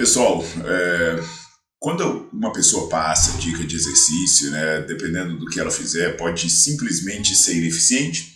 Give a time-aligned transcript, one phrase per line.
[0.00, 1.22] Pessoal, é,
[1.78, 7.36] quando uma pessoa passa dica de exercício, né, dependendo do que ela fizer, pode simplesmente
[7.36, 8.32] ser ineficiente.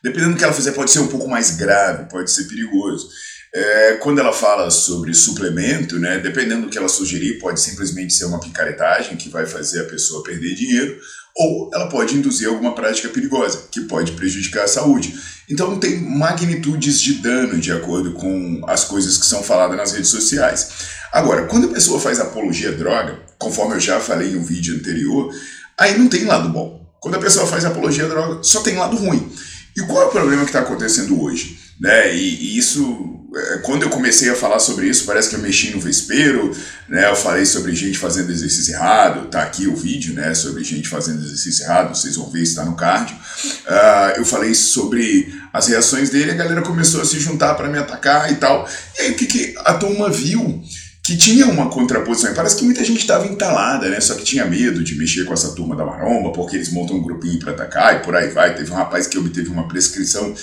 [0.00, 3.08] Dependendo do que ela fizer, pode ser um pouco mais grave, pode ser perigoso.
[3.52, 8.26] É, quando ela fala sobre suplemento, né, dependendo do que ela sugerir, pode simplesmente ser
[8.26, 11.00] uma picaretagem que vai fazer a pessoa perder dinheiro,
[11.36, 15.18] ou ela pode induzir alguma prática perigosa, que pode prejudicar a saúde.
[15.50, 20.10] Então tem magnitudes de dano de acordo com as coisas que são faladas nas redes
[20.10, 20.97] sociais.
[21.12, 24.76] Agora, quando a pessoa faz apologia à droga, conforme eu já falei em um vídeo
[24.76, 25.32] anterior,
[25.78, 26.86] aí não tem lado bom.
[27.00, 29.32] Quando a pessoa faz apologia à droga, só tem lado ruim.
[29.76, 31.58] E qual é o problema que está acontecendo hoje?
[31.80, 32.16] Né?
[32.16, 35.70] E, e, isso, é, quando eu comecei a falar sobre isso, parece que eu mexi
[35.70, 36.50] no vespeiro,
[36.88, 37.08] né?
[37.08, 40.34] Eu falei sobre gente fazendo exercício errado, tá aqui o vídeo, né?
[40.34, 43.12] Sobre gente fazendo exercício errado, vocês vão ver, está no card.
[43.12, 47.78] Uh, eu falei sobre as reações dele, a galera começou a se juntar para me
[47.78, 48.68] atacar e tal.
[48.98, 50.60] E aí o que, que a turma viu?
[51.08, 52.34] Que tinha uma contraposição.
[52.34, 53.98] Parece que muita gente estava entalada, né?
[53.98, 57.02] Só que tinha medo de mexer com essa turma da maromba, porque eles montam um
[57.02, 58.54] grupinho para atacar e por aí vai.
[58.54, 60.34] Teve um rapaz que obteve uma prescrição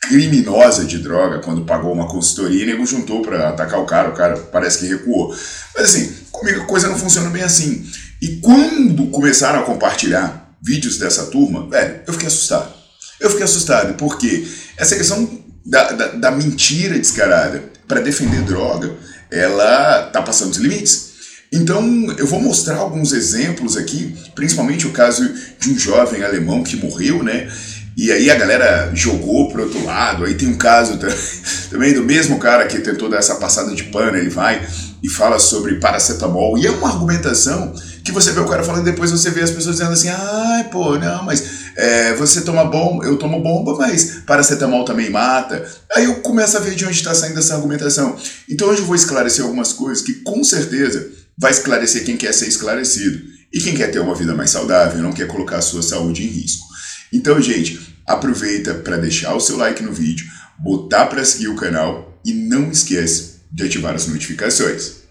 [0.00, 4.10] criminosa de droga quando pagou uma consultoria e nego juntou para atacar o cara.
[4.10, 5.36] O cara parece que recuou.
[5.74, 7.84] Mas assim, comigo a coisa não funciona bem assim.
[8.20, 12.72] E quando começaram a compartilhar vídeos dessa turma, velho, eu fiquei assustado.
[13.18, 14.46] Eu fiquei assustado porque
[14.76, 15.28] essa questão
[15.66, 18.94] da, da, da mentira descarada para defender droga
[19.32, 21.12] ela está passando os limites.
[21.50, 25.28] Então, eu vou mostrar alguns exemplos aqui, principalmente o caso
[25.58, 27.50] de um jovem alemão que morreu, né?
[27.94, 30.24] E aí a galera jogou pro outro lado.
[30.24, 30.98] Aí tem um caso
[31.70, 34.66] também do mesmo cara que tentou dar essa passada de pano, ele vai
[35.02, 36.56] e fala sobre paracetamol.
[36.56, 39.76] E é uma argumentação que você vê o cara falando, depois você vê as pessoas
[39.76, 44.84] dizendo assim: ai, pô, não, mas é, você toma bomba, eu tomo bomba, mas paracetamol
[44.84, 45.66] também mata.
[45.94, 48.16] Aí eu começo a ver de onde está saindo essa argumentação.
[48.48, 52.48] Então hoje eu vou esclarecer algumas coisas que com certeza vai esclarecer quem quer ser
[52.48, 53.20] esclarecido
[53.52, 56.28] e quem quer ter uma vida mais saudável, não quer colocar a sua saúde em
[56.28, 56.66] risco.
[57.12, 60.26] Então, gente, aproveita para deixar o seu like no vídeo,
[60.58, 65.01] botar para seguir o canal e não esquece de ativar as notificações.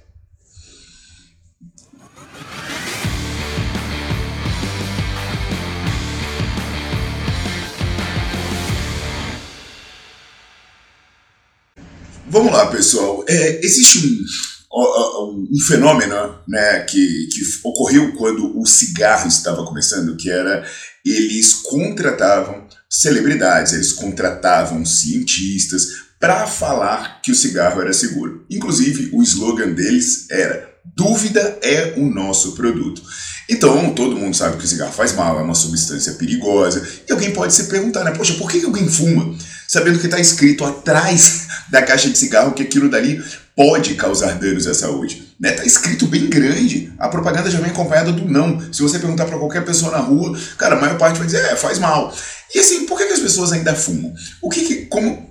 [12.31, 13.25] Vamos lá, pessoal.
[13.27, 14.07] É, existe
[14.71, 20.65] um, um, um, fenômeno né, que, que ocorreu quando o cigarro estava começando, que era
[21.05, 25.89] eles contratavam celebridades, eles contratavam cientistas
[26.21, 28.45] para falar que o cigarro era seguro.
[28.49, 33.01] Inclusive, o slogan deles era: dúvida é o nosso produto.
[33.49, 36.87] Então, todo mundo sabe que o cigarro faz mal, é uma substância perigosa.
[37.09, 38.11] E alguém pode se perguntar, né?
[38.11, 39.35] Poxa, por que alguém fuma?
[39.71, 43.23] Sabendo que está escrito atrás da caixa de cigarro que aquilo dali
[43.55, 45.33] pode causar danos à saúde.
[45.39, 45.53] Né?
[45.53, 46.91] Tá escrito bem grande.
[46.99, 48.59] A propaganda já vem acompanhada do não.
[48.73, 51.55] Se você perguntar para qualquer pessoa na rua, cara, a maior parte vai dizer, é,
[51.55, 52.13] faz mal.
[52.53, 54.13] E assim, por que, que as pessoas ainda fumam?
[54.41, 55.30] O que, que como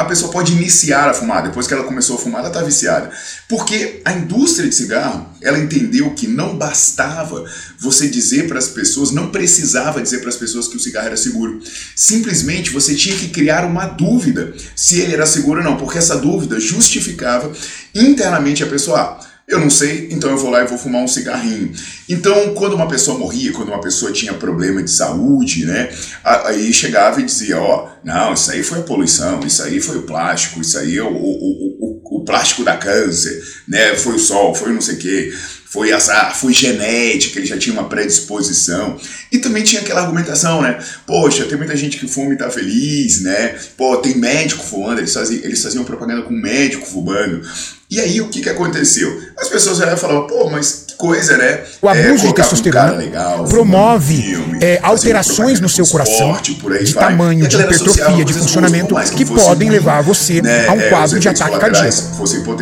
[0.00, 1.42] a pessoa pode iniciar a fumar?
[1.42, 3.10] Depois que ela começou a fumar, ela está viciada.
[3.46, 7.44] Porque a indústria de cigarro, ela entendeu que não bastava
[7.78, 11.16] você dizer para as pessoas, não precisava dizer para as pessoas que o cigarro era
[11.16, 11.60] seguro.
[11.94, 16.16] Simplesmente você tinha que criar uma dúvida se ele era seguro ou não, porque essa
[16.16, 17.52] dúvida justificava
[17.94, 19.00] internamente a pessoa.
[19.00, 21.72] Ah, eu não sei, então eu vou lá e vou fumar um cigarrinho.
[22.08, 25.90] Então, quando uma pessoa morria, quando uma pessoa tinha problema de saúde, né,
[26.24, 30.02] aí chegava e dizia, ó, não, isso aí foi a poluição, isso aí foi o
[30.02, 34.54] plástico, isso aí é o, o, o, o plástico da câncer, né, foi o sol,
[34.54, 35.32] foi não sei o quê.
[35.70, 39.00] Foi azar, foi genética, ele já tinha uma predisposição.
[39.30, 40.82] E também tinha aquela argumentação, né?
[41.06, 43.56] Poxa, tem muita gente que fuma e tá feliz, né?
[43.76, 47.48] Pô, tem médico fumando, eles faziam, eles faziam propaganda com médico fumando.
[47.88, 49.22] E aí o que, que aconteceu?
[49.38, 51.60] As pessoas olhavam e falavam, pô, mas coisa, né?
[51.80, 56.54] O abuso é, de testosterona um legal, promove filme, é, alterações no seu coração de
[56.92, 57.08] vai.
[57.08, 61.18] tamanho, de hipertrofia, de funcionamento que podem ruim, levar você né, a um é, quadro
[61.18, 61.96] de ataque cardíaco.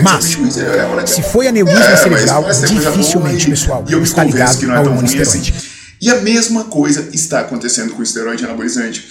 [0.03, 0.39] Mas,
[1.11, 5.55] se foi aneurisma é, cerebral, dificilmente, pessoal, está ligado ao hormônio esteroide.
[5.57, 5.69] Assim.
[6.01, 9.05] E a mesma coisa está acontecendo com o esteroide anabolizante.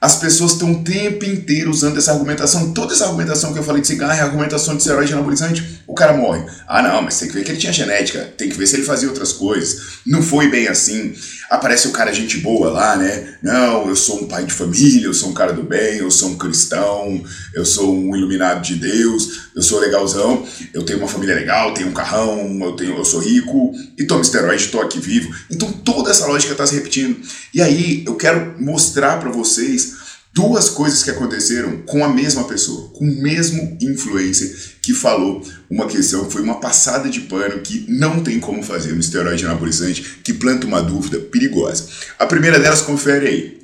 [0.00, 2.72] As pessoas estão o tempo inteiro usando essa argumentação.
[2.72, 5.80] Toda essa argumentação que eu falei de cigarro é argumentação de esteroide anabolizante.
[5.86, 6.44] O cara morre.
[6.68, 8.20] Ah, não, mas tem que ver que ele tinha genética.
[8.36, 9.98] Tem que ver se ele fazia outras coisas.
[10.06, 11.14] Não foi bem assim.
[11.50, 13.36] Aparece o cara gente boa lá, né?
[13.42, 16.30] Não, eu sou um pai de família, eu sou um cara do bem, eu sou
[16.30, 17.22] um cristão,
[17.54, 21.88] eu sou um iluminado de Deus, eu sou legalzão, eu tenho uma família legal, tenho
[21.88, 25.34] um carrão, eu, tenho, eu sou rico e tomo esteroide, estou aqui vivo.
[25.50, 27.16] Então toda essa lógica está se repetindo.
[27.52, 29.93] E aí eu quero mostrar para vocês
[30.34, 35.40] duas coisas que aconteceram com a mesma pessoa, com o mesmo influencer que falou
[35.70, 40.18] uma questão, foi uma passada de pano que não tem como fazer um esteroide anabolizante
[40.24, 41.86] que planta uma dúvida perigosa.
[42.18, 43.63] A primeira delas, confere aí.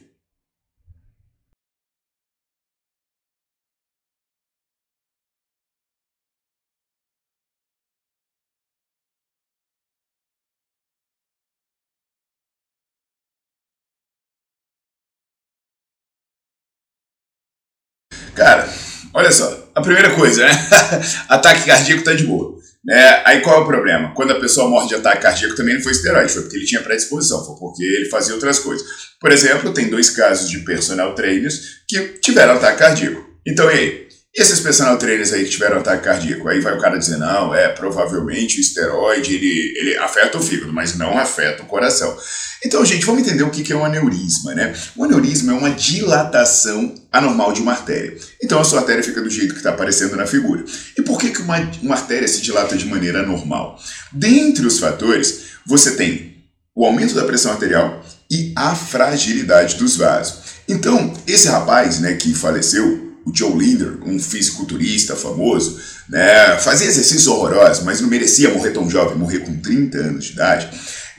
[19.31, 20.53] Olha só, a primeira coisa, né?
[21.29, 22.59] ataque cardíaco tá de boa.
[22.85, 23.23] Né?
[23.25, 24.13] Aí qual é o problema?
[24.15, 26.83] Quando a pessoa morre de ataque cardíaco também não foi esteroide, foi porque ele tinha
[26.83, 28.87] predisposição, foi porque ele fazia outras coisas.
[29.21, 33.25] Por exemplo, tem dois casos de personal trainers que tiveram ataque cardíaco.
[33.47, 34.09] Então, e aí?
[34.33, 36.49] E esses personal trainers aí que tiveram ataque cardíaco?
[36.49, 40.73] Aí vai o cara dizer, não, é, provavelmente o esteroide, ele, ele afeta o fígado,
[40.73, 42.17] mas não afeta o coração.
[42.65, 44.73] Então, gente, vamos entender o que é um aneurisma, né?
[44.95, 48.17] O aneurisma é uma dilatação anormal de uma artéria.
[48.41, 50.65] Então, a sua artéria fica do jeito que está aparecendo na figura.
[50.97, 53.81] E por que, que uma, uma artéria se dilata de maneira anormal?
[54.13, 56.37] Dentre os fatores, você tem
[56.75, 60.39] o aumento da pressão arterial e a fragilidade dos vasos.
[60.69, 67.27] Então, esse rapaz, né, que faleceu, o Joe Linder, um fisiculturista famoso, né, fazia exercícios
[67.27, 70.69] horrorosos, mas não merecia morrer tão jovem, morrer com 30 anos de idade.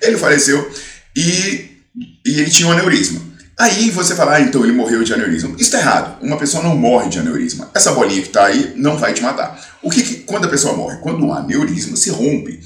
[0.02, 0.70] Ele faleceu
[1.16, 1.70] e,
[2.26, 3.22] e ele tinha um aneurisma.
[3.58, 5.52] Aí você fala, ah, então ele morreu de aneurisma.
[5.52, 6.18] Isso está errado.
[6.24, 7.70] Uma pessoa não morre de aneurisma.
[7.76, 9.78] Essa bolinha que está aí não vai te matar.
[9.84, 10.98] O que, que quando a pessoa morre?
[10.98, 12.60] Quando um aneurisma se rompe.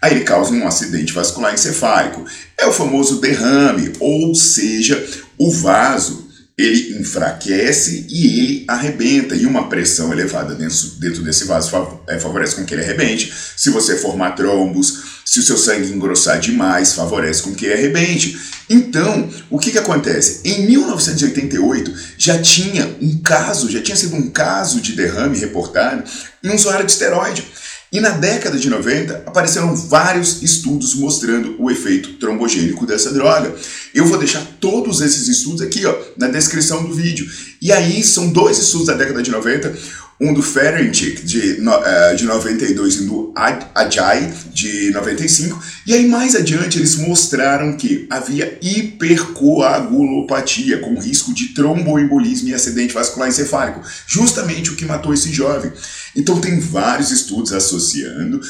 [0.00, 2.24] Aí ele causa um acidente vascular encefálico.
[2.56, 5.04] É o famoso derrame, ou seja,
[5.36, 6.25] o vaso
[6.58, 9.36] ele enfraquece e ele arrebenta.
[9.36, 13.32] E uma pressão elevada dentro, dentro desse vaso é, favorece com que ele arrebente.
[13.56, 18.38] Se você formar trombos, se o seu sangue engrossar demais, favorece com que ele arrebente.
[18.70, 20.40] Então, o que, que acontece?
[20.44, 26.04] Em 1988 já tinha um caso, já tinha sido um caso de derrame reportado
[26.42, 27.44] em um usuário de esteroide.
[27.92, 33.54] E na década de 90 apareceram vários estudos mostrando o efeito trombogênico dessa droga.
[33.94, 37.30] Eu vou deixar todos esses estudos aqui ó, na descrição do vídeo.
[37.62, 39.74] E aí são dois estudos da década de 90
[40.20, 43.32] um do Ferencik de, uh, de 92 e do
[43.74, 45.62] Ajay de 95.
[45.86, 52.94] E aí mais adiante eles mostraram que havia hipercoagulopatia com risco de tromboembolismo e acidente
[52.94, 55.70] vascular encefálico, justamente o que matou esse jovem.
[56.14, 58.40] Então tem vários estudos associando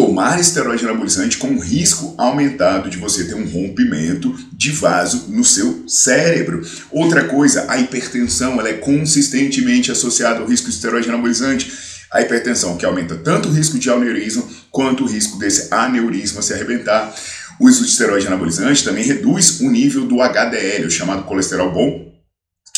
[0.00, 5.44] tomar esteroide anabolizante com um risco aumentado de você ter um rompimento de vaso no
[5.44, 6.62] seu cérebro.
[6.90, 11.70] Outra coisa, a hipertensão ela é consistentemente associada ao risco de esteroide anabolizante.
[12.10, 16.54] A hipertensão que aumenta tanto o risco de aneurisma quanto o risco desse aneurisma se
[16.54, 17.14] arrebentar.
[17.60, 22.10] O uso de esteroide anabolizante também reduz o nível do HDL, o chamado colesterol bom,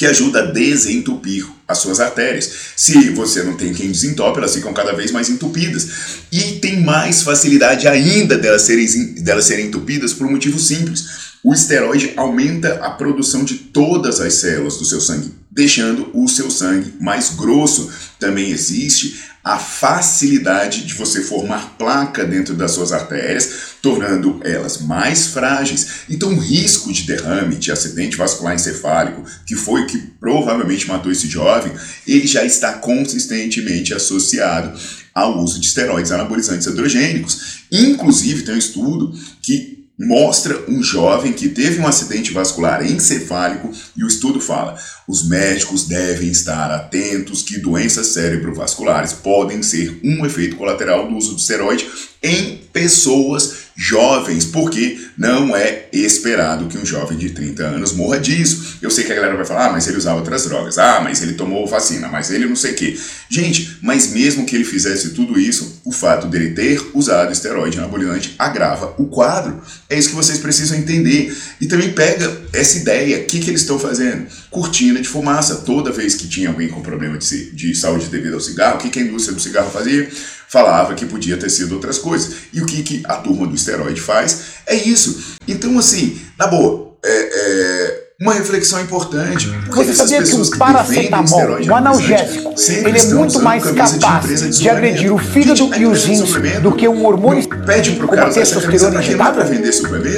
[0.03, 2.51] que ajuda a desentupir as suas artérias.
[2.75, 5.87] Se você não tem quem desentope, elas ficam cada vez mais entupidas.
[6.33, 11.07] E tem mais facilidade ainda delas serem, delas serem entupidas por um motivo simples.
[11.45, 16.51] O esteroide aumenta a produção de todas as células do seu sangue, deixando o seu
[16.51, 17.89] sangue mais grosso.
[18.19, 25.27] Também existe a facilidade de você formar placa dentro das suas artérias, tornando elas mais
[25.29, 26.03] frágeis.
[26.09, 31.11] Então, o risco de derrame, de acidente vascular encefálico, que foi o que provavelmente matou
[31.11, 31.73] esse jovem,
[32.07, 34.79] ele já está consistentemente associado
[35.13, 37.63] ao uso de esteroides anabolizantes androgênicos.
[37.71, 44.05] Inclusive, tem um estudo que mostra um jovem que teve um acidente vascular encefálico e
[44.05, 50.57] o estudo fala: os médicos devem estar atentos que doenças cerebrovasculares podem ser um efeito
[50.57, 51.89] colateral do uso do esteroide
[52.23, 58.62] em pessoas jovens, porque não é esperado que um jovem de 30 anos morra disso.
[58.83, 61.23] Eu sei que a galera vai falar, ah, mas ele usava outras drogas, ah, mas
[61.23, 62.99] ele tomou vacina, mas ele não sei o quê.
[63.31, 68.35] Gente, mas mesmo que ele fizesse tudo isso, o fato dele ter usado esteroide anabolizante
[68.37, 69.63] agrava o quadro.
[69.89, 71.33] É isso que vocês precisam entender.
[71.61, 74.27] E também pega essa ideia, o que, que eles estão fazendo?
[74.51, 75.57] Cortina de fumaça.
[75.57, 78.91] Toda vez que tinha alguém com problema de, de saúde devido ao cigarro, o que,
[78.91, 80.11] que a indústria do cigarro fazia?
[80.49, 82.35] falava que podia ter sido outras coisas.
[82.53, 85.39] E o que, que a turma do esteroide faz é isso.
[85.49, 89.53] Então, assim, na boa, é, é uma reflexão importante.
[89.69, 92.55] Você sabia que o paracetamol, o analgésico,
[92.87, 96.87] ele é muito mais capaz de, de agredir o fígado e os rins do que
[96.87, 99.43] um hormônio pede pro como a testosterona injetável?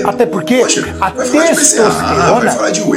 [0.05, 2.51] Até porque Poxa, a testosterona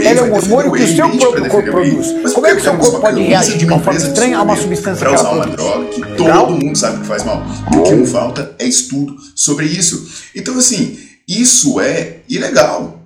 [0.03, 2.33] ela é um hormônio que o seu próprio corpo produz.
[2.33, 5.07] Como é que o seu corpo pode reagir de uma forma estranha a uma substância
[5.07, 5.45] que ela produz?
[5.47, 7.41] uma droga que todo mundo sabe que faz mal.
[7.73, 10.05] O que não falta é estudo sobre isso.
[10.35, 12.96] Então, assim, isso é ilegal.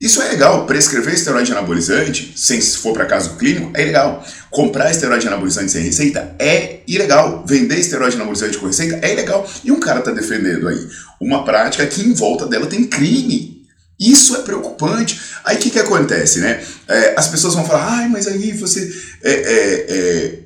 [0.00, 0.64] Isso é legal.
[0.66, 4.26] Prescrever esteroide anabolizante, sem se for para caso clínico, é ilegal.
[4.50, 7.44] Comprar esteroide anabolizante sem receita é ilegal.
[7.46, 9.46] Vender esteroide anabolizante com receita é ilegal.
[9.62, 10.88] E um cara está defendendo aí
[11.20, 13.66] uma prática que em volta dela tem crime.
[14.00, 15.20] Isso é preocupante.
[15.44, 16.64] Aí o que, que acontece, né?
[16.88, 18.90] É, as pessoas vão falar, ai, mas aí você
[19.22, 20.38] é, é, é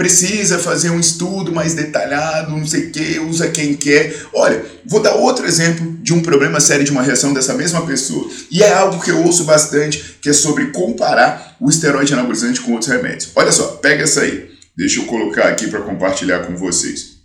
[0.00, 4.16] precisa fazer um estudo mais detalhado, não sei o que, usa quem quer.
[4.32, 8.26] Olha, vou dar outro exemplo de um problema sério de uma reação dessa mesma pessoa.
[8.50, 12.72] E é algo que eu ouço bastante, que é sobre comparar o esteroide anabolizante com
[12.72, 13.28] outros remédios.
[13.36, 14.48] Olha só, pega essa aí.
[14.74, 17.19] Deixa eu colocar aqui para compartilhar com vocês.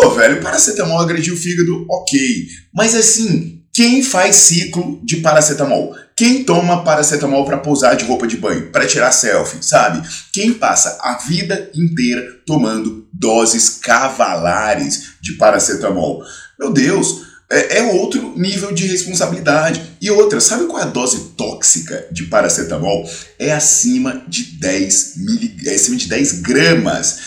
[0.00, 2.46] Pô, velho, paracetamol agrediu o fígado, ok.
[2.72, 5.92] Mas assim, quem faz ciclo de paracetamol?
[6.16, 10.06] Quem toma paracetamol para pousar de roupa de banho, para tirar selfie, sabe?
[10.32, 16.22] Quem passa a vida inteira tomando doses cavalares de paracetamol?
[16.56, 19.82] Meu Deus, é, é, outro nível de responsabilidade.
[20.00, 23.08] E outra, sabe qual é a dose tóxica de paracetamol?
[23.38, 27.18] É acima de 10, mili, é acima de 10 gramas.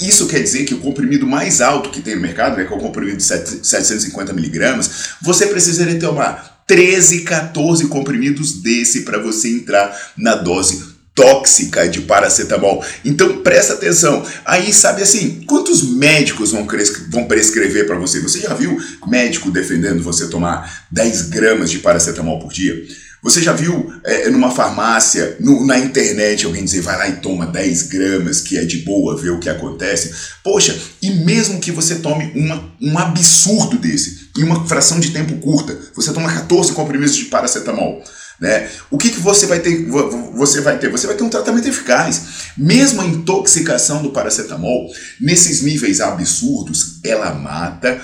[0.00, 2.76] Isso quer dizer que o comprimido mais alto que tem no mercado, né, que é
[2.76, 4.90] o comprimido de 750 miligramas,
[5.22, 12.84] você precisaria tomar 13, 14 comprimidos desse para você entrar na dose tóxica de paracetamol.
[13.04, 14.24] Então presta atenção.
[14.44, 16.66] Aí sabe assim, quantos médicos vão,
[17.10, 18.20] vão prescrever para você?
[18.20, 22.74] Você já viu médico defendendo você tomar 10 gramas de paracetamol por dia?
[23.22, 27.46] Você já viu é, numa farmácia, no, na internet, alguém dizer vai lá e toma
[27.46, 30.12] 10 gramas, que é de boa, ver o que acontece?
[30.42, 35.36] Poxa, e mesmo que você tome uma, um absurdo desse, em uma fração de tempo
[35.36, 38.02] curta, você toma 14 comprimidos de paracetamol.
[38.42, 38.68] Né?
[38.90, 39.86] O que, que você vai ter?
[40.34, 40.90] Você vai ter?
[40.90, 42.50] Você vai ter um tratamento eficaz.
[42.58, 48.02] Mesmo a intoxicação do paracetamol, nesses níveis absurdos, ela mata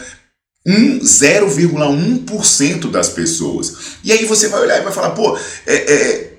[0.64, 3.96] um 0,1% das pessoas.
[4.04, 6.37] E aí você vai olhar e vai falar, pô, é, é,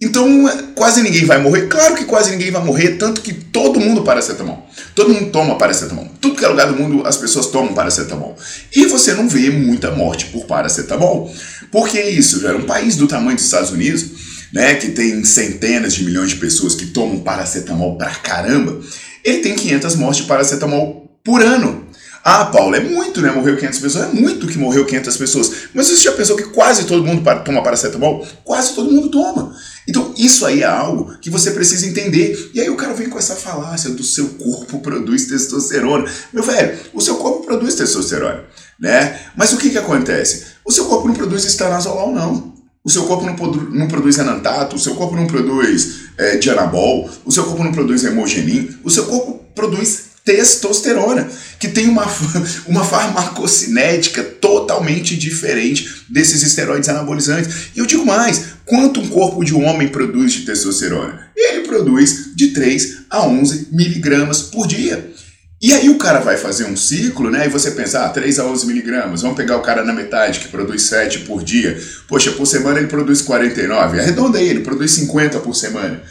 [0.00, 1.66] então quase ninguém vai morrer.
[1.66, 4.68] Claro que quase ninguém vai morrer, tanto que todo mundo paracetamol.
[4.94, 6.08] Todo mundo toma paracetamol.
[6.20, 8.36] Tudo que é lugar do mundo as pessoas tomam paracetamol.
[8.74, 11.32] E você não vê muita morte por paracetamol.
[11.72, 12.58] Por que isso, velho?
[12.58, 14.04] Um país do tamanho dos Estados Unidos,
[14.52, 18.80] né, que tem centenas de milhões de pessoas que tomam paracetamol pra caramba,
[19.24, 21.86] ele tem 500 mortes de paracetamol por ano.
[22.24, 23.30] Ah, Paulo, é muito, né?
[23.30, 24.04] Morreu 500 pessoas.
[24.04, 25.52] É muito que morreu 500 pessoas.
[25.72, 28.26] Mas você já pensou que quase todo mundo toma paracetamol?
[28.44, 29.54] Quase todo mundo toma.
[29.88, 32.50] Então, isso aí é algo que você precisa entender.
[32.52, 36.04] E aí o cara vem com essa falácia do seu corpo produz testosterona.
[36.32, 38.44] Meu velho, o seu corpo produz testosterona,
[38.78, 39.18] né?
[39.34, 40.46] Mas o que que acontece?
[40.64, 42.58] O seu corpo não produz estanazolol, não.
[42.84, 47.10] O seu corpo não, produ não produz enantato, o seu corpo não produz é, dianabol,
[47.24, 51.26] o seu corpo não produz hemogenin, o seu corpo produz testosterona,
[51.58, 52.06] que tem uma,
[52.68, 57.70] uma farmacocinética totalmente diferente desses esteroides anabolizantes.
[57.74, 61.30] E eu digo mais, quanto um corpo de um homem produz de testosterona?
[61.34, 65.12] Ele produz de 3 a 11 miligramas por dia.
[65.60, 67.46] E aí o cara vai fazer um ciclo, né?
[67.46, 70.48] E você pensa, ah, 3 a 11 miligramas, vamos pegar o cara na metade, que
[70.48, 71.80] produz 7 por dia.
[72.06, 73.98] Poxa, por semana ele produz 49.
[73.98, 76.02] Arredonda aí, ele produz 50 por semana.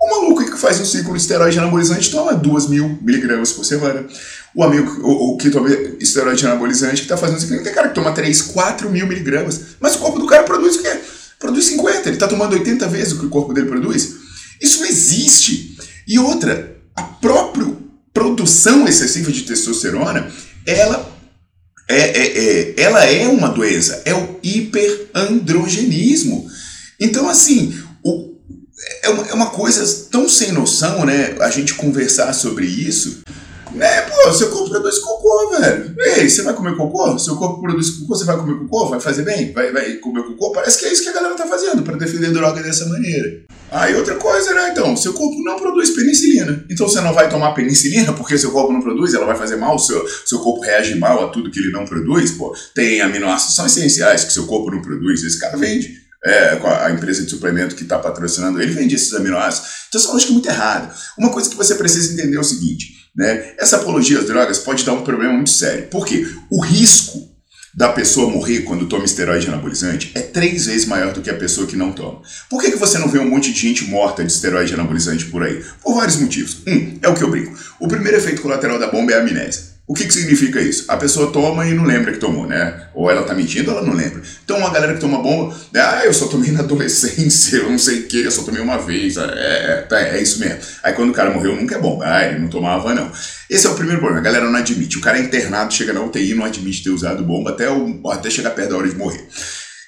[0.00, 4.04] O maluco que faz um ciclo de esteroide anabolizante toma 2 mil miligramas por semana.
[4.54, 5.68] O amigo o, o que toma
[6.00, 9.60] esteroide anabolizante que tá fazendo ciclo, tem cara que toma 3, 4 mil miligramas.
[9.80, 10.96] Mas o corpo do cara produz o quê?
[11.38, 12.08] Produz 50.
[12.08, 14.14] Ele tá tomando 80 vezes o que o corpo dele produz.
[14.60, 15.76] Isso não existe.
[16.06, 17.66] E outra, a própria
[18.12, 20.30] produção excessiva de testosterona,
[20.64, 21.14] ela
[21.88, 26.50] é, é, é, ela é uma doença, é o hiperandrogenismo.
[26.98, 28.35] Então, assim, o,
[29.02, 31.36] é, uma, é uma coisa tão sem noção, né?
[31.40, 33.20] A gente conversar sobre isso.
[33.74, 35.94] Né, pô, seu corpo produz cocô, velho.
[35.98, 37.18] Ei, você vai comer cocô?
[37.18, 38.88] Seu corpo produz cocô, você vai comer cocô?
[38.88, 39.52] Vai fazer bem?
[39.52, 40.52] Vai, vai comer cocô?
[40.52, 43.42] Parece que é isso que a galera tá fazendo para defender droga dessa maneira.
[43.70, 44.70] Aí ah, outra coisa, né?
[44.70, 46.64] Então, seu corpo não produz penicilina.
[46.70, 49.78] Então você não vai tomar penicilina porque seu corpo não produz, ela vai fazer mal,
[49.78, 52.30] seu, seu corpo reage mal a tudo que ele não produz.
[52.30, 56.90] Pô, tem aminoácidos são essenciais que seu corpo não produz, esse cara vende é, a
[56.90, 59.70] empresa de suplemento que está patrocinando ele vende esses aminoácidos.
[59.88, 60.94] Então, essa lógica é muito errada.
[61.16, 63.54] Uma coisa que você precisa entender é o seguinte: né?
[63.58, 65.86] essa apologia às drogas pode dar um problema muito sério.
[65.86, 66.26] Por quê?
[66.50, 67.36] O risco
[67.76, 71.66] da pessoa morrer quando toma esteroide anabolizante é três vezes maior do que a pessoa
[71.66, 72.22] que não toma.
[72.48, 75.42] Por que, que você não vê um monte de gente morta de esteroide anabolizante por
[75.42, 75.62] aí?
[75.82, 76.62] Por vários motivos.
[76.66, 77.54] Um, é o que eu brinco.
[77.78, 79.75] O primeiro efeito colateral da bomba é a amnésia.
[79.88, 80.84] O que, que significa isso?
[80.88, 82.88] A pessoa toma e não lembra que tomou, né?
[82.92, 84.20] Ou ela tá mentindo ou ela não lembra.
[84.44, 85.80] Então, uma galera que toma bomba, né?
[85.80, 88.78] ah, eu só tomei na adolescência, eu não sei o que, eu só tomei uma
[88.78, 89.16] vez.
[89.16, 90.58] É, é, é, é isso mesmo.
[90.82, 92.04] Aí quando o cara morreu, nunca é bomba.
[92.04, 93.12] Ah, ele não tomava, não.
[93.48, 94.98] Esse é o primeiro problema, a galera não admite.
[94.98, 98.28] O cara é internado, chega na UTI, não admite ter usado bomba até, o, até
[98.28, 99.24] chegar perto da hora de morrer.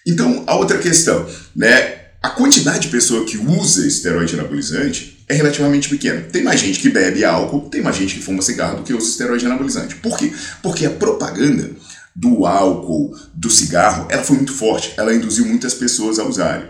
[0.06, 1.26] Então, a outra questão,
[1.56, 1.96] né?
[2.22, 6.22] A quantidade de pessoa que usa esteroide anabolizante é relativamente pequeno.
[6.30, 9.10] Tem mais gente que bebe álcool, tem mais gente que fuma cigarro do que usa
[9.10, 9.96] esteroide anabolizante.
[9.96, 10.32] Por quê?
[10.62, 11.70] Porque a propaganda
[12.14, 16.68] do álcool, do cigarro, ela foi muito forte, ela induziu muitas pessoas a usarem.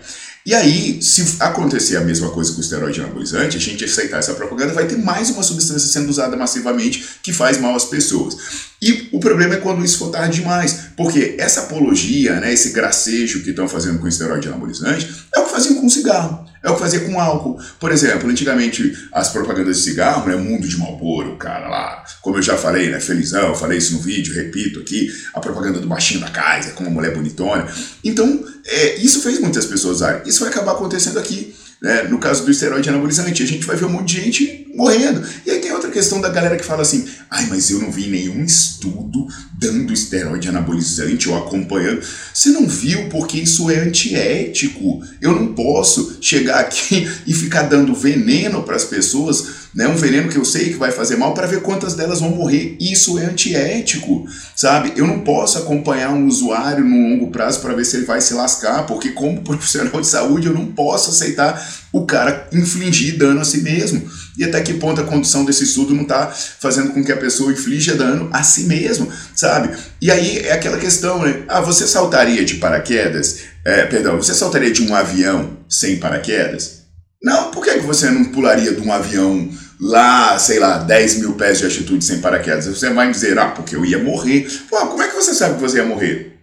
[0.48, 4.32] E aí, se acontecer a mesma coisa com o esteroide anabolizante, a gente aceitar essa
[4.32, 8.34] propaganda, vai ter mais uma substância sendo usada massivamente que faz mal às pessoas.
[8.80, 13.42] E o problema é quando isso for tarde demais, porque essa apologia, né, esse gracejo
[13.42, 16.46] que estão fazendo com o esteroide anabolizante, é o faziam com cigarro.
[16.62, 17.58] É o que fazia com álcool.
[17.78, 20.36] Por exemplo, antigamente as propagandas de cigarro, né?
[20.36, 22.98] Mundo de Malboro, cara lá, como eu já falei, né?
[22.98, 26.90] Felizão, falei isso no vídeo, repito aqui, a propaganda do baixinho da Kaiser, com uma
[26.90, 27.66] mulher bonitona.
[28.02, 30.22] Então, é, isso fez muitas pessoas usarem.
[30.26, 31.54] Isso vai acabar acontecendo aqui.
[31.80, 32.02] Né?
[32.04, 35.26] No caso do esteroide anabolizante, a gente vai ver um monte de gente morrendo.
[35.44, 38.06] E aí tem outra questão da galera que fala assim: ai, mas eu não vi
[38.06, 39.26] nenhum estudo
[39.58, 42.00] dando esteroide anabolizante ou acompanhando.
[42.32, 45.02] Você não viu porque isso é antiético.
[45.20, 50.28] Eu não posso chegar aqui e ficar dando veneno para as pessoas né, um veneno
[50.28, 52.76] que eu sei que vai fazer mal para ver quantas delas vão morrer.
[52.80, 54.92] Isso é antiético, sabe?
[54.96, 58.34] Eu não posso acompanhar um usuário no longo prazo para ver se ele vai se
[58.34, 63.44] lascar, porque como profissional de saúde eu não posso aceitar o cara infligir dano a
[63.44, 64.02] si mesmo.
[64.38, 67.52] E até que ponto a condução desse estudo não está fazendo com que a pessoa
[67.52, 69.76] inflija dano a si mesmo, sabe?
[70.00, 71.42] E aí é aquela questão, né?
[71.48, 73.40] Ah, você saltaria de paraquedas?
[73.64, 76.82] É, perdão, você saltaria de um avião sem paraquedas?
[77.20, 81.58] Não, por que você não pularia de um avião lá, sei lá, 10 mil pés
[81.58, 82.66] de altitude sem paraquedas?
[82.66, 84.48] Você vai me dizer, ah, porque eu ia morrer.
[84.70, 86.38] Pô, como é que você sabe que você ia morrer?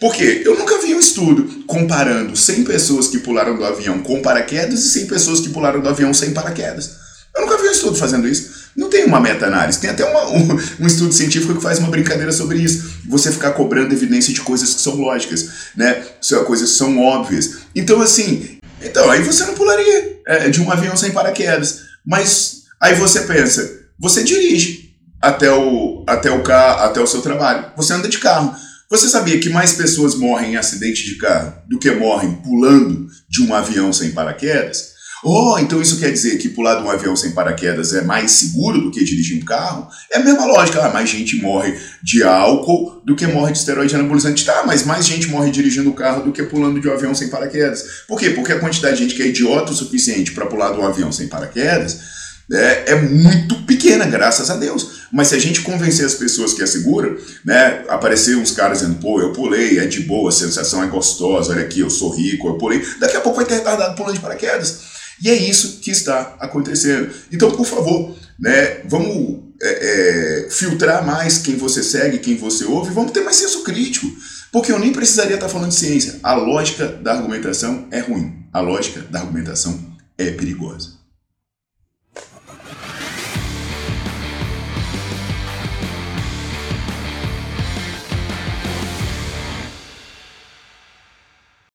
[0.00, 4.84] Porque eu nunca vi um estudo comparando 100 pessoas que pularam do avião com paraquedas
[4.84, 7.07] e 100 pessoas que pularam do avião sem paraquedas.
[7.38, 8.68] Eu nunca vi um estudo fazendo isso.
[8.76, 9.78] Não tem uma meta-análise.
[9.78, 12.98] Tem até uma, um, um, estudo científico que faz uma brincadeira sobre isso.
[13.08, 16.02] Você ficar cobrando evidência de coisas que são lógicas, né?
[16.46, 17.58] Coisas que são óbvias.
[17.74, 21.82] Então, assim, então, aí você não pularia é, de um avião sem paraquedas.
[22.04, 27.72] Mas aí você pensa, você dirige até o, até o carro, até o seu trabalho.
[27.76, 28.54] Você anda de carro.
[28.90, 33.42] Você sabia que mais pessoas morrem em acidente de carro do que morrem pulando de
[33.42, 34.97] um avião sem paraquedas?
[35.24, 38.80] Oh, então isso quer dizer que pular de um avião sem paraquedas é mais seguro
[38.80, 39.88] do que dirigir um carro?
[40.12, 43.94] É a mesma lógica, ah, mais gente morre de álcool do que morre de esteroide
[43.94, 44.44] anabolizante.
[44.44, 47.28] Tá, mas mais gente morre dirigindo o carro do que pulando de um avião sem
[47.28, 48.04] paraquedas.
[48.06, 48.30] Por quê?
[48.30, 51.10] Porque a quantidade de gente que é idiota o suficiente para pular de um avião
[51.10, 52.18] sem paraquedas
[52.50, 55.06] é, é, muito pequena, graças a Deus.
[55.12, 58.98] Mas se a gente convencer as pessoas que é segura, né, aparecer uns caras dizendo,
[58.98, 62.48] pô, eu pulei, é de boa, a sensação é gostosa, olha aqui, eu sou rico,
[62.48, 64.97] eu pulei, daqui a pouco vai ter retardado pulando de paraquedas.
[65.22, 67.10] E é isso que está acontecendo.
[67.32, 72.92] Então, por favor, né, vamos é, é, filtrar mais quem você segue, quem você ouve,
[72.92, 74.06] vamos ter mais senso crítico.
[74.52, 76.20] Porque eu nem precisaria estar falando de ciência.
[76.22, 78.46] A lógica da argumentação é ruim.
[78.52, 79.78] A lógica da argumentação
[80.16, 80.97] é perigosa.